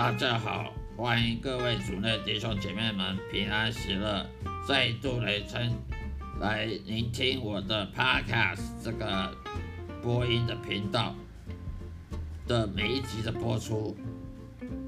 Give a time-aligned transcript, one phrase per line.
[0.00, 4.24] 大家好，欢迎各位主内弟兄姐妹们平安喜乐，
[4.66, 5.70] 再度来参
[6.40, 9.36] 来聆听我的 Podcast 这个
[10.02, 11.14] 播音的频道
[12.48, 13.94] 的每一集的播出。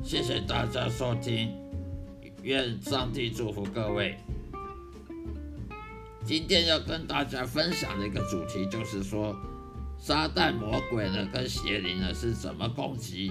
[0.03, 1.53] 谢谢大家收听，
[2.41, 4.17] 愿上帝祝福各位。
[6.25, 9.37] 今天要跟大家分享的一个主题就是说，
[9.98, 13.31] 撒旦魔鬼呢跟邪灵呢是怎么攻击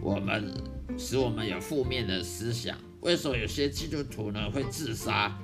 [0.00, 0.54] 我们，
[0.98, 2.76] 使我们有负面的思想。
[3.00, 5.36] 为什么有些基督徒呢会自杀？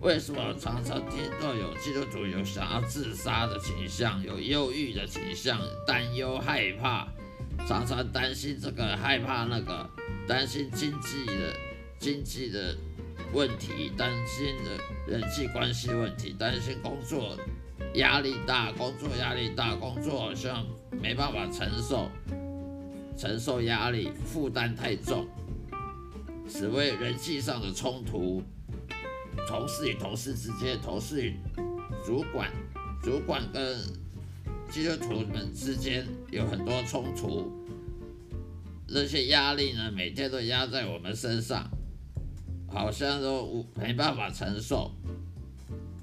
[0.00, 7.06] 为什么常常听到有基督徒有想要自杀的倾向，有忧郁的倾向，担忧、害怕，
[7.66, 9.88] 常常担心这个，害怕那个，
[10.26, 11.56] 担心经济的
[11.98, 12.76] 经济的。
[13.32, 17.36] 问题，担心的人际关系问题，担心工作
[17.94, 20.64] 压力大，工作压力大，工作好像
[21.02, 22.08] 没办法承受，
[23.16, 25.26] 承受压力负担太重，
[26.48, 28.42] 只为人际上的冲突，
[29.48, 31.34] 同事与同事之间，同事与
[32.04, 32.50] 主管，
[33.02, 33.78] 主管跟
[34.70, 37.52] 基督徒们之间有很多冲突，
[38.88, 41.70] 这些压力呢，每天都压在我们身上。
[42.66, 44.90] 好像都无没办法承受。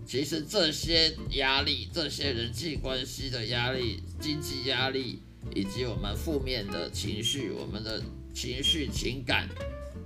[0.06, 5.20] 其实这些压力、这些人际关系的压力、经济压力，
[5.54, 8.02] 以及我们负面的情绪、我们的
[8.34, 9.50] 情绪情感，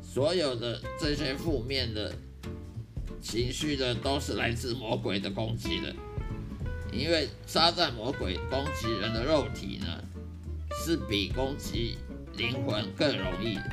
[0.01, 2.13] 所有的这些负面的
[3.21, 5.95] 情绪的，都是来自魔鬼的攻击的。
[6.91, 10.03] 因为杀在魔鬼攻击人的肉体呢，
[10.83, 11.97] 是比攻击
[12.37, 13.63] 灵魂更容易的。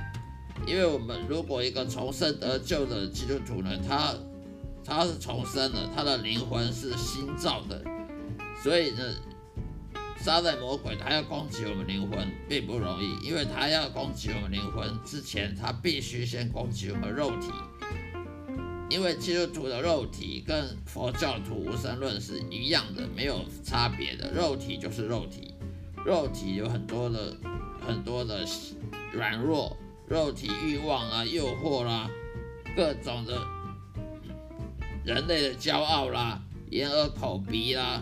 [0.66, 4.14] 因为我们如果一个重生得救的基督徒呢，他
[4.84, 7.84] 他是重生的，他的灵魂是新造的，
[8.62, 9.14] 所以呢，
[10.22, 17.50] 撒旦魔鬼他要攻击我们灵魂并不容易，因为他要攻击我们灵魂之前，他必须先攻击我们肉体，
[18.88, 25.54] 因为基督徒的肉体跟佛教徒无神论是一样的，没有差别的，肉体就是肉体，
[26.06, 27.36] 肉体有很多的
[27.84, 28.46] 很多的
[29.12, 29.76] 软弱。
[30.08, 32.08] 肉体欲望啊，诱惑啦，
[32.76, 33.40] 各种的
[35.04, 36.40] 人类的骄傲啦，
[36.70, 38.00] 眼耳口鼻啦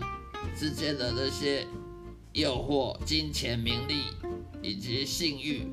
[0.57, 1.65] 之间的这些
[2.33, 4.03] 诱惑，金钱、名利
[4.61, 5.67] 以及性欲，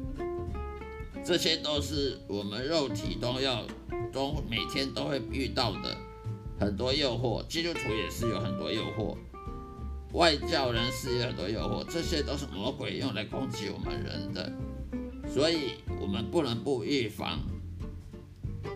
[1.25, 3.65] 这些都是我们肉体都要
[4.13, 5.97] 都每天都会遇到的
[6.59, 7.47] 很多诱惑。
[7.47, 9.17] 基督徒也是有很多诱惑，
[10.13, 14.53] 外教人士有很多诱惑，这些都是魔鬼用来攻击我们人的。
[15.33, 17.39] 所以，我们不能不预防。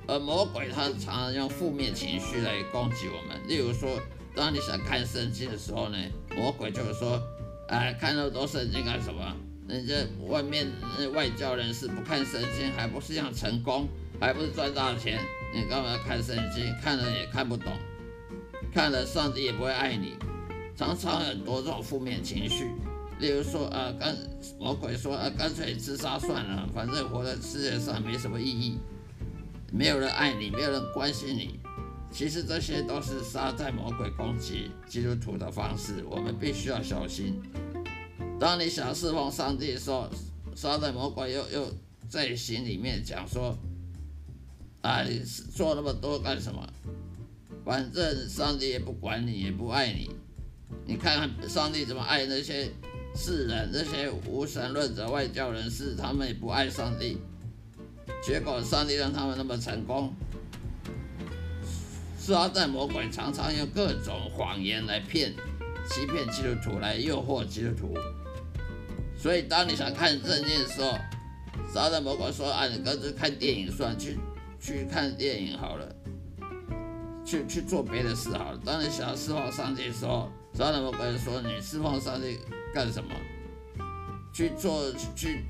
[0.07, 3.41] 而魔鬼他常常用负面情绪来攻击我们。
[3.49, 3.89] 例如说，
[4.35, 5.99] 当你想看圣经的时候呢，
[6.37, 7.21] 魔鬼就是说
[7.69, 9.37] ：“哎，看那么多圣经干什么？
[9.69, 9.95] 人家
[10.29, 10.67] 外面
[10.99, 13.89] 那外教人士不看圣经，还不是一样成功，
[14.21, 15.19] 还不是赚大钱？
[15.55, 16.75] 你干嘛看圣经？
[16.83, 17.73] 看了也看不懂，
[18.75, 20.17] 看了上帝也不会爱你。
[20.77, 22.71] 常常很多这种负面情绪。”
[23.21, 24.17] 例如说，呃，干
[24.59, 28.79] 魔鬼说，呃，干脆自杀算了，反正活在世界上没什么意义，
[29.71, 31.61] 没有人爱你，没有人关心你。
[32.13, 37.41] 其实这些都是撒旦魔鬼攻击基督徒的方式，我们必须要小心。
[38.39, 40.09] 当你想释放上帝的时候，
[40.55, 41.73] 撒旦魔鬼又又
[42.09, 43.57] 在心里面讲说，
[44.83, 46.63] 啊，你做那么多干什么？
[47.65, 50.11] 反正上帝也不管你，也不爱你。
[50.85, 52.71] 你看看上帝怎么爱那些。
[53.15, 57.19] 世人那些无神论者、外教人士，他们也不爱上帝，
[58.25, 60.15] 结果上帝让他们那么成功。
[62.25, 65.35] 撒旦魔鬼常常用各种谎言来骗、
[65.91, 67.95] 欺骗基督徒，来诱惑基督徒。
[69.17, 70.97] 所以，当你想看正经的时候，
[71.69, 74.17] 撒旦魔鬼说：“啊，你干脆看电影算，去
[74.61, 75.93] 去看电影好了，
[77.25, 82.39] 去去做别的事好了。”当你想要释放上帝的时候，撒旦魔鬼说：“你释放上帝。”
[82.73, 83.11] 干什么？
[84.33, 85.45] 去做去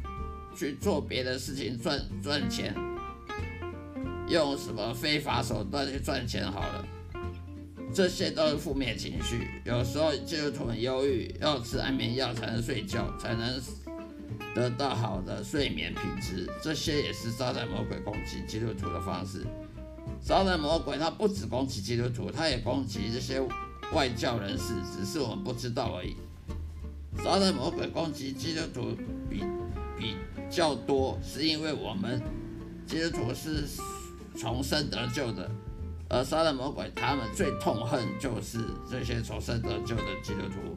[0.56, 2.75] 去做别的事情赚赚钱，
[4.32, 6.88] 用什么非法手段去赚钱好了，
[7.93, 9.46] 这些都是负面情绪。
[9.64, 13.61] 有时候基督徒很忧郁，要吃安眠药才能睡觉，才能
[14.55, 16.49] 得到好的睡眠品质。
[16.62, 19.44] 这些也是撒旦魔鬼攻击基督徒的方式。
[20.19, 23.38] 撒旦魔鬼他不止攻击基督徒，他也攻击这些
[23.93, 26.17] 外教人士，只是我们不知道而已。
[27.23, 28.96] 撒旦魔鬼攻击基督徒
[29.28, 29.44] 比
[29.99, 30.17] 比
[30.49, 32.19] 较多，是因为我们
[32.87, 33.64] 基督徒是
[34.37, 35.50] 重生得救的，
[36.08, 38.58] 而撒旦魔鬼他们最痛恨就是
[38.90, 40.76] 这些重生得救的基督徒，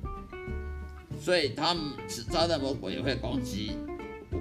[1.19, 3.78] 所以他们撒旦魔鬼也会攻击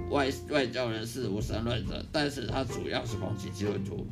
[0.09, 4.07] 外外教人士、无神论者，但是他主要是攻击基督徒，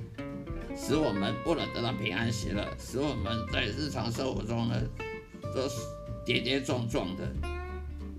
[0.76, 4.76] 使我们不能得到平安喜乐，使我们在日常生活中呢
[5.54, 5.76] 都是
[6.26, 7.30] 跌跌撞撞的，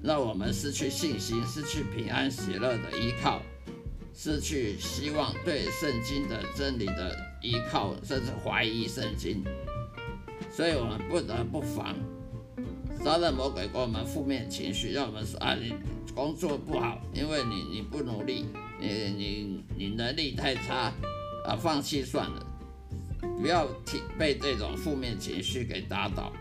[0.03, 3.41] 让我们失去信心，失去平安喜乐的依靠，
[4.15, 9.43] 失去希望对圣经的真理的依靠，甚至怀疑圣经，
[10.53, 11.97] 所以我们不得不防。
[13.03, 15.75] 杀人魔鬼给我们负面情绪，让我们说啊，你
[16.15, 18.47] 工作不好，因为你你不努力，
[18.81, 20.93] 你你你能力太差，
[21.45, 22.47] 啊，放弃算了，
[23.41, 26.33] 不要听被这种负面情绪给打倒，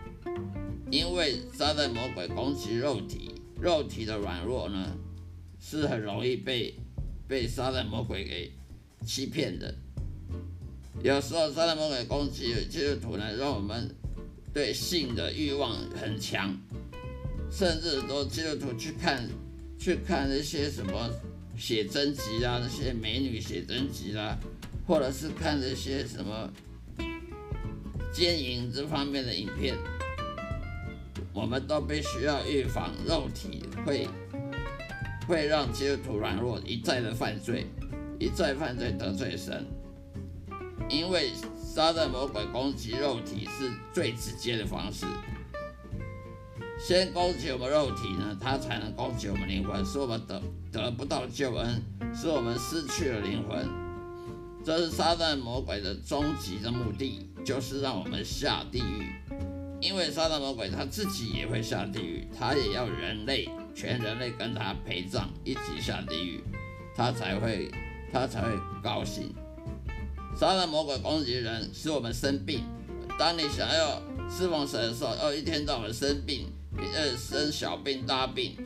[0.90, 4.96] 因为杀人魔鬼攻击肉体，肉体的软弱呢，
[5.60, 6.74] 是很容易被
[7.26, 8.52] 被杀人魔鬼给
[9.06, 9.74] 欺骗的。
[11.02, 13.94] 有时候杀人魔鬼攻击基督徒呢，让我们。
[14.54, 16.56] 对性的欲望很强，
[17.50, 19.28] 甚至都基督徒去看
[19.76, 21.10] 去看那些什么
[21.58, 24.38] 写真集啊，那些美女写真集啦，
[24.86, 26.48] 或者是看那些什么
[28.12, 29.76] 奸淫这方面的影片，
[31.32, 34.06] 我们都必须要预防肉体会
[35.26, 37.66] 会让基督徒软弱，一再的犯罪，
[38.18, 39.66] 一再犯罪得罪神，
[40.88, 41.30] 因为。
[41.74, 45.04] 杀人魔鬼攻击肉体是最直接的方式，
[46.78, 50.40] 先攻击我们肉体呢，他才能攻击我们灵魂，使我们得
[50.70, 51.82] 得不到救恩，
[52.14, 53.68] 使我们失去了灵魂。
[54.64, 59.34] 这是撒旦魔鬼的终极的目的，就是让我们下地狱。
[59.80, 66.44] 因为撒旦魔鬼他自己也会下地狱，他也要人类全人类跟他陪葬，一起下地狱，
[66.94, 67.70] 他才会
[68.12, 68.48] 他才会
[68.82, 69.34] 高兴。
[70.38, 72.62] 杀人魔鬼攻击人，使我们生病。
[73.18, 78.56] 当你想要侍奉神的时候，哦，一天到晚生病，呃，生小病大病，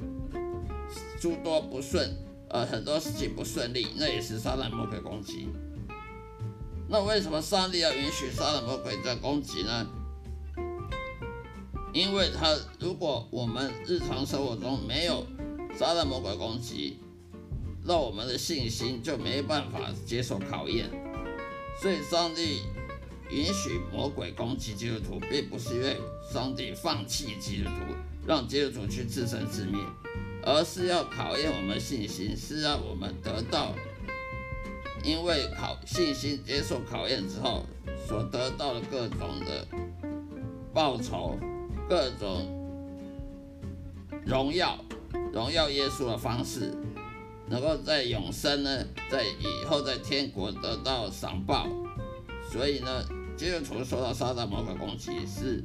[1.21, 2.17] 诸多不顺，
[2.49, 5.49] 呃，很多事情不顺利，那也是杀人魔鬼攻击。
[6.89, 9.87] 那为什么上帝要允许杀人魔鬼在攻击呢？
[11.99, 15.27] 因为他如果我们日常生活中没有
[15.77, 16.97] 杀人魔鬼攻击，
[17.85, 20.89] 那我们的信心就没办法接受考验。
[21.83, 22.63] 所以，上帝
[23.29, 25.97] 允许魔鬼攻击基督徒，并不是因为
[26.33, 29.81] 上帝放弃基督徒，让基督徒去自生自灭，
[30.45, 33.75] 而是要考验我们信心，是让我们得到，
[35.03, 37.67] 因为考信心接受考验之后
[38.07, 39.67] 所得到的各种的
[40.73, 41.37] 报酬，
[41.89, 42.47] 各种
[44.27, 44.79] 荣耀，
[45.33, 46.73] 荣耀耶稣的方式。
[47.51, 51.67] 能够在永生呢，在以后在天国得到赏报，
[52.53, 53.03] 所以呢，
[53.39, 55.65] 基督徒受到撒旦魔鬼攻击是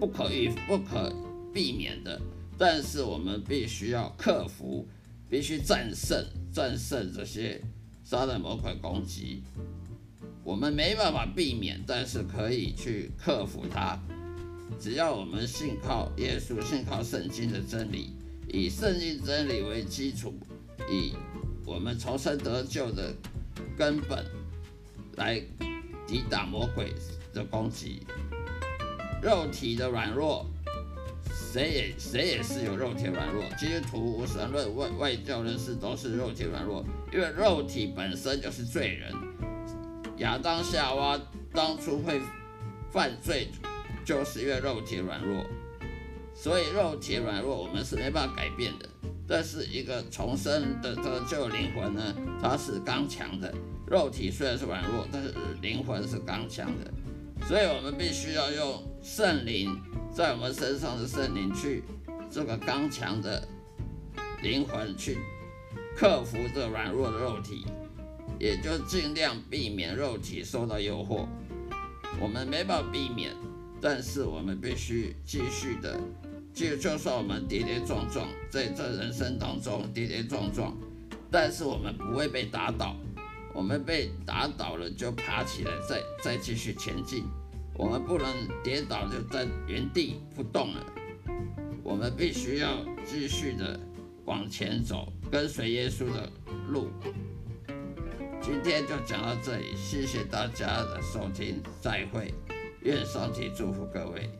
[0.00, 1.12] 不可预不可
[1.52, 2.18] 避免的，
[2.56, 4.88] 但是我们必须要克服，
[5.28, 7.62] 必须战胜战胜这些
[8.02, 9.42] 撒旦魔鬼攻击。
[10.42, 14.00] 我们没办法避免，但是可以去克服它。
[14.78, 18.12] 只要我们信靠耶稣，信靠圣经的真理，
[18.48, 20.34] 以圣经真理为基础。
[20.90, 21.14] 以
[21.66, 23.12] 我们重生得救的
[23.76, 24.24] 根本
[25.16, 25.42] 来
[26.06, 26.94] 抵挡魔鬼
[27.34, 28.00] 的攻击。
[29.20, 30.46] 肉体的软弱，
[31.34, 33.42] 谁也谁也是有肉体软弱。
[33.58, 39.12] 基督徒、无神论、外外教人士都是肉体软弱，因为肉体本身就是罪人。
[40.18, 41.20] 亚当夏娃
[41.52, 42.20] 当初会
[42.90, 43.48] 犯罪，
[44.08, 45.44] 就是因为肉体软弱。
[46.32, 48.88] 所以肉体软弱，我们是没办法改变的。
[49.26, 53.54] 但是一个重生的得救灵魂呢，它是刚强的。
[53.86, 56.90] 肉体虽然是软弱，但是灵魂是刚强的。
[57.46, 59.78] 所以我们必须要用圣灵
[60.10, 61.82] 在我们身上的圣灵去
[62.30, 63.46] 这个刚强的
[64.42, 65.18] 灵魂去
[65.94, 67.66] 克服这软弱的肉体，
[68.38, 71.26] 也就尽量避免肉体受到诱惑。
[72.18, 73.36] 我们没办法避免，
[73.80, 75.98] 但是我们必须继续的。
[76.54, 80.76] 就就算我们跌跌撞撞，在这人生当中跌跌撞撞，
[81.30, 82.96] 但是我们不会被打倒。
[83.54, 87.24] 我们被打倒了就爬起来，再再继续前进。
[87.74, 88.26] 我们不能
[88.62, 90.84] 跌倒就在原地不动了。
[91.82, 93.78] 我们必须要继续的
[94.24, 96.28] 往前走，跟随耶稣的
[96.68, 96.90] 路。
[98.40, 102.34] 今天就讲到这里，谢谢大家的收听，再会，
[102.82, 104.30] 愿上帝祝福各位。